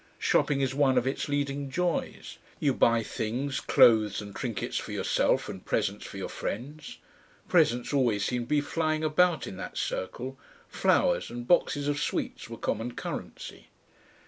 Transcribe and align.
Shopping 0.17 0.61
is 0.61 0.73
one 0.73 0.97
of 0.97 1.05
its 1.05 1.29
leading 1.29 1.69
joys. 1.69 2.39
You 2.59 2.73
buy 2.73 3.03
things, 3.03 3.59
clothes 3.59 4.19
and 4.19 4.35
trinkets 4.35 4.79
for 4.79 4.91
yourself 4.91 5.47
and 5.47 5.63
presents 5.63 6.07
for 6.07 6.17
your 6.17 6.27
friends. 6.27 6.97
Presents 7.47 7.93
always 7.93 8.25
seemed 8.25 8.45
to 8.47 8.55
be 8.55 8.61
flying 8.61 9.03
about 9.03 9.45
in 9.45 9.57
that 9.57 9.77
circle; 9.77 10.39
flowers 10.67 11.29
and 11.29 11.47
boxes 11.47 11.87
of 11.87 11.99
sweets 12.01 12.49
were 12.49 12.57
common 12.57 12.95
currency. 12.95 13.67